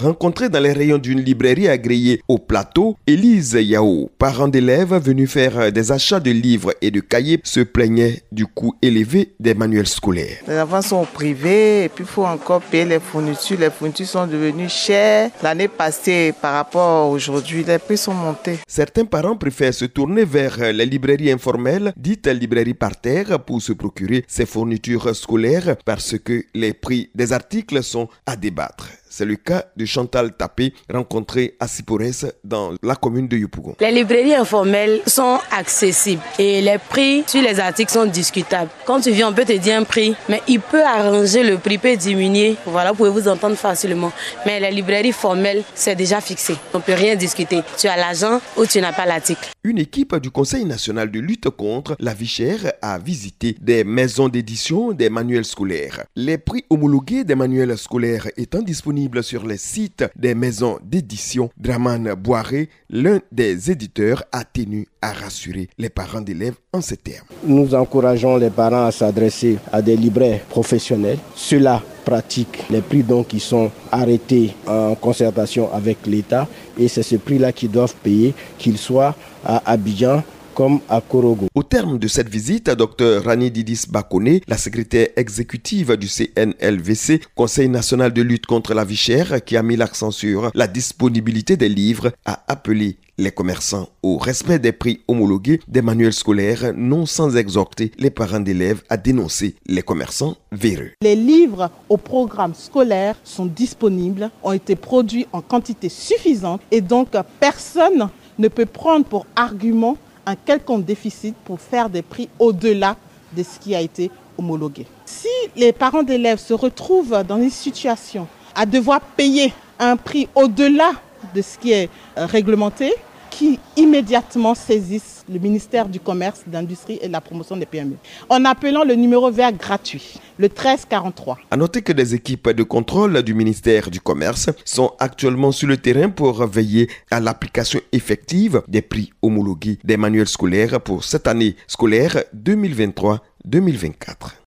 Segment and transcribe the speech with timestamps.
[0.00, 5.72] rencontrée dans les rayons d'une librairie agréée au plateau, Élise Yao, parent d'élèves venus faire
[5.72, 10.38] des achats de livres et de cahiers, se plaignait du coût élevé des manuels scolaires.
[10.48, 13.58] Les enfants sont privés et puis il faut encore payer les fournitures.
[13.58, 15.30] Les fournitures sont devenues chères.
[15.42, 18.58] L'année passée, par rapport à aujourd'hui, les prix sont montés.
[18.66, 23.72] Certains parents préfèrent se tourner vers les librairies informelles, dites librairies par terre, pour se
[23.72, 28.88] procurer ces fournitures scolaires parce que les prix des articles sont à débattre.
[29.12, 33.74] C'est le cas de Chantal Tapé, rencontrée à Sipores dans la commune de Yopougon.
[33.80, 38.70] Les librairies informelles sont accessibles et les prix sur les articles sont discutables.
[38.86, 41.76] Quand tu viens, on peut te dire un prix, mais il peut arranger le prix,
[41.76, 42.54] peut diminuer.
[42.66, 44.12] Voilà, vous pouvez vous entendre facilement.
[44.46, 46.54] Mais les librairies formelles, c'est déjà fixé.
[46.72, 47.62] On ne peut rien discuter.
[47.76, 49.50] Tu as l'argent ou tu n'as pas l'article.
[49.64, 54.28] Une équipe du Conseil national de lutte contre la vie chère a visité des maisons
[54.28, 56.04] d'édition des manuels scolaires.
[56.14, 61.50] Les prix homologués des manuels scolaires étant disponibles sur les sites des maisons d'édition.
[61.56, 67.26] Draman Boiré, l'un des éditeurs, a tenu à rassurer les parents d'élèves en ces termes.
[67.44, 71.18] Nous encourageons les parents à s'adresser à des libraires professionnels.
[71.34, 77.16] Cela pratique les prix donc qui sont arrêtés en concertation avec l'État et c'est ce
[77.16, 80.22] prix-là qu'ils doivent payer, qu'ils soient à Abidjan
[80.54, 81.46] comme à Korogo.
[81.54, 87.68] Au terme de cette visite, Dr Rani Didis Bakone, la secrétaire exécutive du CNLVC, Conseil
[87.68, 91.68] national de lutte contre la vie chère, qui a mis l'accent sur la disponibilité des
[91.68, 97.36] livres, a appelé les commerçants au respect des prix homologués des manuels scolaires, non sans
[97.36, 100.92] exhorter les parents d'élèves à dénoncer les commerçants véreux.
[101.02, 107.08] Les livres au programme scolaire sont disponibles, ont été produits en quantité suffisante et donc
[107.38, 112.96] personne ne peut prendre pour argument un quelconque déficit pour faire des prix au-delà
[113.36, 114.86] de ce qui a été homologué.
[115.04, 120.92] Si les parents d'élèves se retrouvent dans une situation à devoir payer un prix au-delà
[121.34, 122.92] de ce qui est réglementé,
[123.30, 127.96] qui immédiatement saisissent le ministère du Commerce, de l'Industrie et de la Promotion des PME
[128.28, 131.38] en appelant le numéro vert gratuit, le 1343.
[131.50, 135.76] À noter que des équipes de contrôle du ministère du Commerce sont actuellement sur le
[135.76, 141.56] terrain pour veiller à l'application effective des prix homologués des manuels scolaires pour cette année
[141.66, 144.34] scolaire 2023-2024.